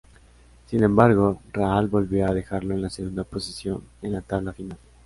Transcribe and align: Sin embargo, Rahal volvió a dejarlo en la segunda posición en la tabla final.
Sin 0.65 0.81
embargo, 0.83 1.43
Rahal 1.53 1.87
volvió 1.87 2.25
a 2.25 2.33
dejarlo 2.33 2.73
en 2.73 2.81
la 2.81 2.89
segunda 2.89 3.23
posición 3.23 3.83
en 4.01 4.13
la 4.13 4.21
tabla 4.23 4.51
final. 4.51 4.79